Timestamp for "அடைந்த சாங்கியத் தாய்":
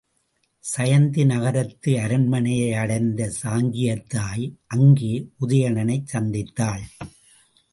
2.73-4.57